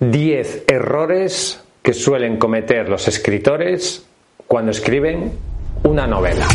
[0.00, 4.06] 10 errores que suelen cometer los escritores
[4.46, 5.30] cuando escriben
[5.84, 6.48] una novela.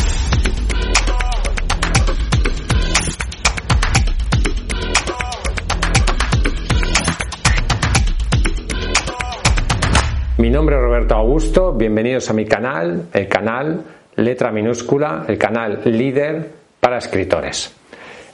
[10.39, 13.83] Mi nombre es Roberto Augusto, bienvenidos a mi canal, el canal
[14.15, 17.75] Letra Minúscula, el canal líder para escritores.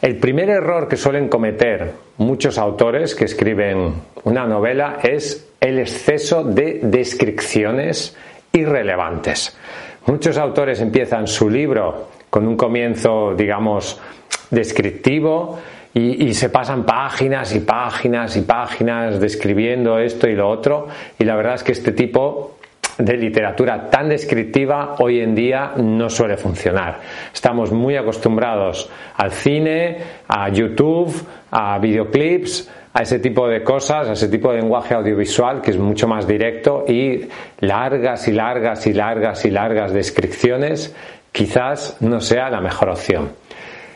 [0.01, 6.43] El primer error que suelen cometer muchos autores que escriben una novela es el exceso
[6.43, 8.17] de descripciones
[8.51, 9.55] irrelevantes.
[10.07, 14.01] Muchos autores empiezan su libro con un comienzo, digamos,
[14.49, 15.59] descriptivo
[15.93, 20.87] y, se pasan páginas y páginas y páginas describiendo esto y lo otro
[21.19, 22.57] y la verdad es que este tipo
[23.05, 26.99] de literatura tan descriptiva hoy en día no suele funcionar.
[27.33, 31.11] Estamos muy acostumbrados al cine, a YouTube,
[31.49, 35.77] a videoclips, a ese tipo de cosas, a ese tipo de lenguaje audiovisual que es
[35.77, 37.27] mucho más directo y
[37.61, 40.95] largas y largas y largas y largas descripciones
[41.31, 43.31] quizás no sea la mejor opción.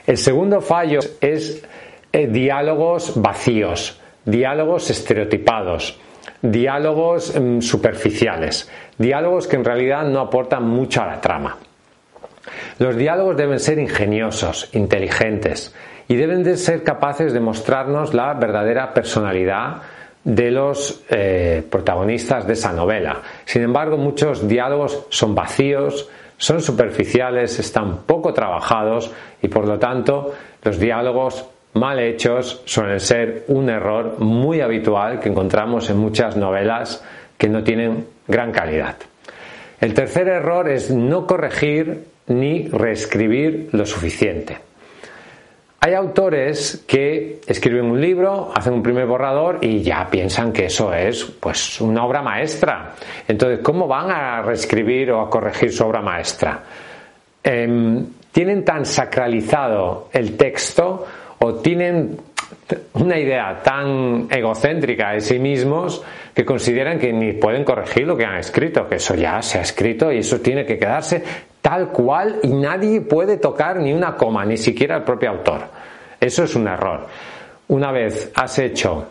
[0.07, 1.63] El segundo fallo es
[2.11, 5.99] eh, diálogos vacíos, diálogos estereotipados
[6.41, 11.57] diálogos mm, superficiales, diálogos que en realidad no aportan mucho a la trama.
[12.79, 15.73] Los diálogos deben ser ingeniosos, inteligentes
[16.07, 19.81] y deben de ser capaces de mostrarnos la verdadera personalidad
[20.23, 23.21] de los eh, protagonistas de esa novela.
[23.45, 30.33] Sin embargo, muchos diálogos son vacíos, son superficiales, están poco trabajados y por lo tanto
[30.63, 31.45] los diálogos
[31.75, 37.03] mal hechos suelen ser un error muy habitual que encontramos en muchas novelas
[37.37, 38.95] que no tienen gran calidad.
[39.79, 44.57] El tercer error es no corregir ni reescribir lo suficiente.
[45.81, 50.91] Hay autores que escriben un libro, hacen un primer borrador y ya piensan que eso
[50.94, 52.94] es pues una obra maestra.
[53.27, 56.63] Entonces, ¿cómo van a reescribir o a corregir su obra maestra?
[57.44, 61.05] Em, tienen tan sacralizado el texto
[61.56, 62.17] tienen
[62.94, 68.25] una idea tan egocéntrica de sí mismos que consideran que ni pueden corregir lo que
[68.25, 71.23] han escrito, que eso ya se ha escrito y eso tiene que quedarse
[71.61, 75.61] tal cual y nadie puede tocar ni una coma, ni siquiera el propio autor.
[76.19, 77.07] Eso es un error.
[77.67, 79.07] Una vez has hecho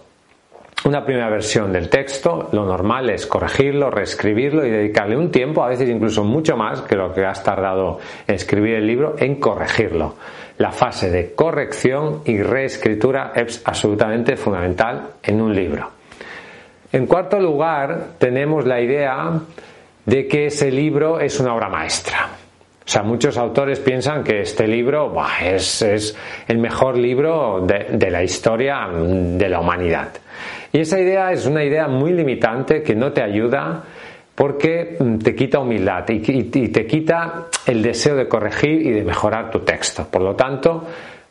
[0.84, 5.68] una primera versión del texto, lo normal es corregirlo, reescribirlo y dedicarle un tiempo, a
[5.68, 10.16] veces incluso mucho más que lo que has tardado en escribir el libro, en corregirlo.
[10.58, 15.90] La fase de corrección y reescritura es absolutamente fundamental en un libro.
[16.92, 19.32] En cuarto lugar, tenemos la idea
[20.04, 22.28] de que ese libro es una obra maestra.
[22.86, 25.12] O sea, muchos autores piensan que este libro
[25.42, 26.14] es,
[26.46, 30.10] el mejor libro de la historia de la humanidad.
[30.74, 33.84] Y esa idea es una idea muy limitante que no te ayuda
[34.34, 39.52] porque mm, te quita humildad y, te quita el deseo de corregir y de mejorar
[39.52, 40.04] tu texto.
[40.10, 40.82] Por lo tanto,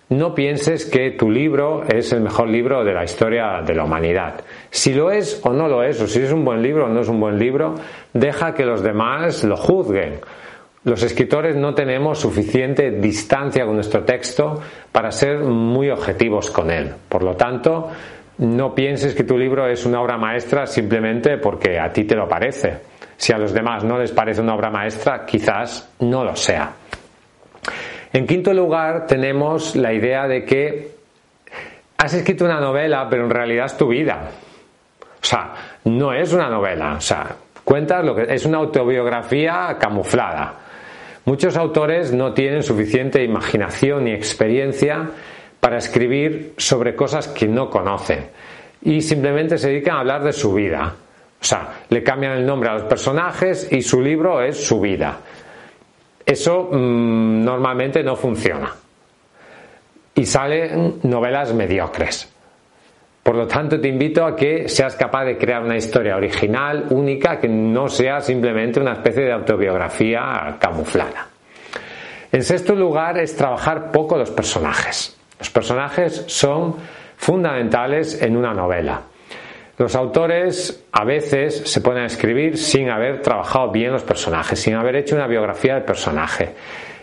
[0.07, 4.35] no pienses que tu libro es el mejor libro de la historia de la humanidad.
[4.69, 7.01] Si lo es o no lo es, o si es un buen libro o no
[7.01, 7.75] es un buen libro,
[8.13, 10.21] deja que los demás lo juzguen.
[10.85, 16.93] Los escritores no tenemos suficiente distancia con nuestro texto para ser muy objetivos con él.
[17.09, 17.89] Por lo tanto,
[18.37, 22.27] no pienses que tu libro es una obra maestra simplemente porque a ti te lo
[22.27, 22.77] parece.
[23.15, 26.73] Si a los demás no les parece una obra maestra, quizás no lo sea.
[28.11, 30.91] En quinto lugar, tenemos la idea de que
[31.97, 34.29] has escrito una novela, pero en realidad es tu vida.
[34.99, 35.53] O sea,
[35.85, 36.95] no es una novela.
[36.95, 40.53] O sea, cuentas lo que es una autobiografía camuflada.
[41.25, 45.09] Muchos autores no tienen suficiente imaginación ni experiencia
[45.63, 48.25] para escribir sobre cosas que no conocen
[48.81, 50.93] y simplemente se dedican a hablar de su vida.
[51.39, 55.19] O sea, le cambian el nombre a los personajes y su libro es su vida.
[56.25, 58.73] Eso mm, normalmente no funciona.
[60.15, 62.29] Y salen novelas mediocres.
[63.23, 67.39] Por lo tanto, te invito a que seas capaz de crear una historia original, única,
[67.39, 71.29] que no sea simplemente una especie de autobiografía camuflada.
[72.33, 75.22] En sexto lugar, es trabajar poco los personajes.
[75.43, 76.77] Los personajes son
[77.17, 79.01] fundamentales en una novela.
[79.77, 84.75] Los autores a veces se ponen a escribir sin haber trabajado bien los personajes, sin
[84.75, 86.53] haber hecho una biografía del personaje,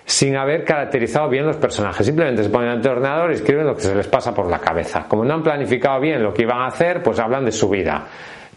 [0.06, 2.06] sin haber caracterizado bien los personajes.
[2.06, 4.58] Simplemente se ponen ante el ordenador y escriben lo que se les pasa por la
[4.58, 5.04] cabeza.
[5.06, 8.06] Como no han planificado bien lo que iban a hacer, pues hablan de su vida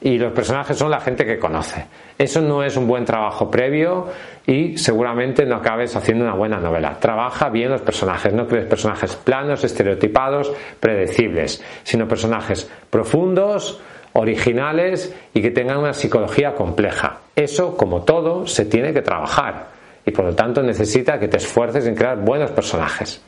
[0.04, 1.86] y los personajes son la gente que conoce.
[2.18, 4.08] Eso no es un buen trabajo previo
[4.46, 7.00] y seguramente no acabes haciendo una buena novela.
[7.00, 10.52] Trabaja bien los personajes, no crees personajes planos, estereotipados,
[10.82, 17.22] predecibles, sino personajes profundos, originales y que tengan una psicología compleja.
[17.34, 19.68] Eso, como todo, se tiene que trabajar
[20.06, 23.24] y por lo tanto necesita que te esfuerces en crear buenos personajes.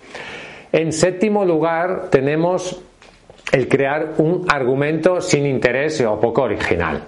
[0.73, 2.81] En séptimo lugar tenemos
[3.51, 7.03] el crear un argumento sin interés o poco original,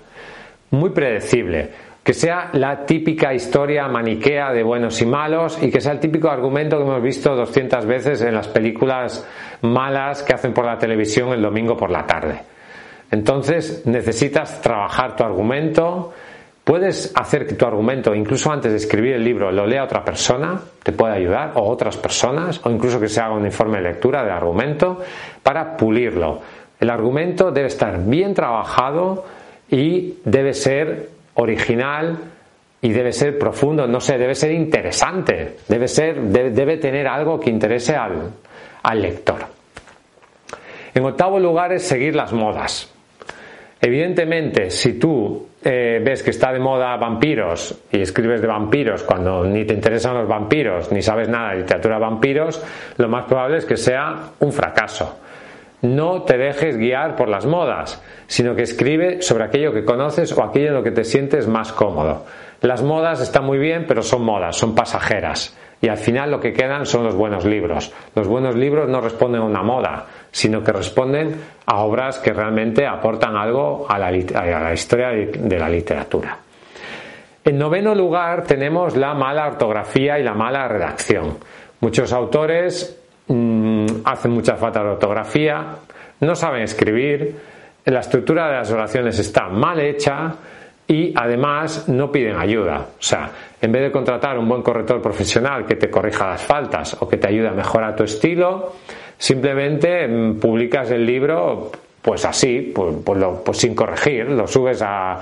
[0.71, 1.69] muy predecible,
[2.03, 6.29] que sea la típica historia maniquea de buenos y malos y que sea el típico
[6.29, 9.27] argumento que hemos visto 200 veces en las películas
[9.61, 12.39] malas que hacen por la televisión el domingo por la tarde.
[13.11, 16.13] Entonces necesitas trabajar tu argumento,
[16.67, 20.59] puedes hacer que tu argumento, incluso antes de escribir el libro, lo lea otra persona,
[20.83, 24.21] te puede ayudar, o otras personas, o incluso que se haga un informe de lectura
[24.21, 24.99] del argumento,
[25.41, 26.41] para pulirlo.
[26.77, 29.23] El argumento debe estar bien trabajado
[29.71, 32.17] y debe ser original
[32.81, 37.49] y debe ser profundo, no sé, debe ser interesante, debe, ser, debe, tener algo que
[37.49, 38.29] interese al,
[38.83, 39.39] al lector.
[40.93, 42.93] En octavo lugar es seguir las modas.
[43.79, 49.43] Evidentemente, si tú eh, ves que está de moda vampiros y escribes de vampiros cuando
[49.43, 52.63] ni te interesan los vampiros ni sabes nada de literatura vampiros,
[52.95, 55.19] lo más probable es que sea un fracaso.
[55.81, 60.41] No te dejes guiar por las modas, sino que escribe sobre aquello que conoces o
[60.41, 62.25] aquello en lo que te sientes más cómodo.
[62.61, 65.53] Las modas están muy bien, pero son modas, son pasajeras.
[65.81, 67.93] Y al final lo que quedan son los buenos libros.
[68.15, 71.35] Los buenos libros no responden a una moda, sino que responden
[71.65, 76.37] a obras que realmente aportan algo a la, historia de la literatura.
[77.47, 81.37] En noveno lugar tenemos la mala ortografía y la mala redacción.
[81.79, 85.75] Muchos autores mm, hacen mucha falta de ortografía,
[86.19, 87.35] no saben escribir,
[87.85, 90.35] la estructura de las oraciones está mal hecha
[90.87, 92.77] y además no piden ayuda.
[92.97, 93.29] O sea,
[93.61, 97.17] en vez de contratar un buen corrector profesional que te corrija las faltas o que
[97.17, 98.73] te ayude a mejorar tu estilo,
[99.17, 105.19] simplemente mm, publicas el libro pues así, pues, pues, pues, sin corregir, lo subes a,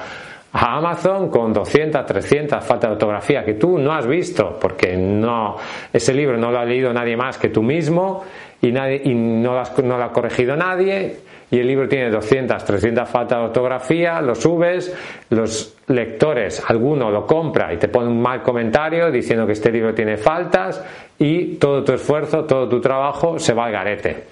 [0.55, 5.57] a Amazon con 200, 300 faltas de ortografía que tú no has visto porque no
[5.91, 8.23] ese libro no lo ha leído nadie más que tú mismo
[8.61, 11.17] y, nadie, y no, no lo ha corregido nadie
[11.55, 14.93] y el libro tiene 200, 300 faltas de ortografía, lo subes,
[15.29, 19.93] los lectores, alguno lo compra y te pone un mal comentario diciendo que este libro
[19.93, 20.83] tiene faltas
[21.17, 24.25] y todo tu esfuerzo, todo tu trabajo se va al garete,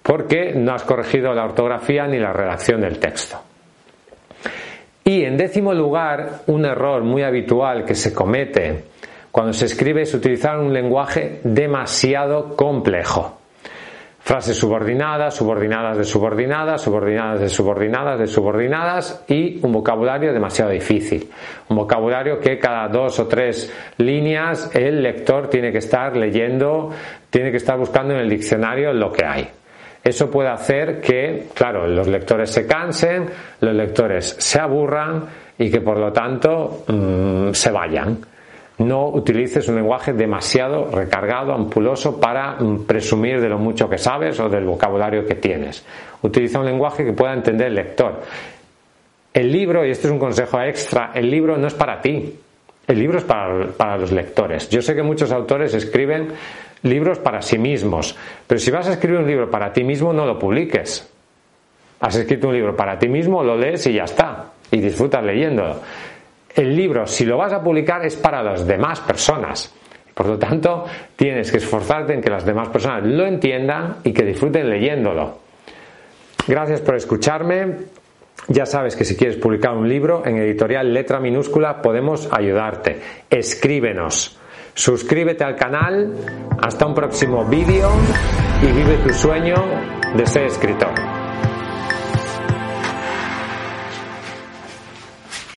[0.00, 3.36] porque no has corregido la ortografía ni la redacción del texto.
[5.02, 8.84] Y en décimo lugar, un error muy habitual que se comete
[9.32, 13.40] cuando se escribe es utilizar un lenguaje demasiado complejo.
[14.24, 21.28] Frases subordinadas, subordinadas de subordinadas, subordinadas de subordinadas de subordinadas y un vocabulario demasiado difícil.
[21.68, 26.90] Un vocabulario que cada dos o tres líneas el lector tiene que estar leyendo,
[27.28, 29.46] tiene que estar buscando en el diccionario lo que hay.
[30.02, 33.26] Eso puede hacer que, claro, los lectores se cansen,
[33.60, 35.26] los lectores se aburran
[35.58, 38.20] y que por lo tanto mm, se vayan
[38.78, 44.48] no utilices un lenguaje demasiado recargado, ampuloso para presumir de lo mucho que sabes o
[44.48, 45.84] del vocabulario que tienes.
[46.22, 48.20] Utiliza un lenguaje que pueda entender el lector.
[49.32, 52.34] El libro, y este es un consejo extra, el libro no es para ti,
[52.86, 54.68] el libro es para, para los lectores.
[54.68, 56.28] Yo sé que muchos autores escriben
[56.82, 58.16] libros para sí mismos,
[58.46, 61.10] pero si vas a escribir un libro para ti mismo, no lo publiques.
[62.00, 65.80] Has escrito un libro para ti mismo, lo lees y ya está, y disfrutas leyéndolo
[66.54, 69.74] el libro, si lo vas a publicar, es para las demás personas.
[70.14, 70.84] Por lo tanto,
[71.16, 75.38] tienes que esforzarte en que las demás personas lo entiendan y que disfruten leyéndolo.
[76.46, 77.76] Gracias por escucharme.
[78.48, 83.00] Ya sabes que si quieres publicar un libro en editorial letra minúscula podemos ayudarte.
[83.30, 84.38] Escríbenos.
[84.74, 86.14] Suscríbete al canal.
[86.62, 87.90] Hasta un próximo vídeo
[88.62, 89.54] y vive tu sueño
[90.14, 91.13] de ser escritor.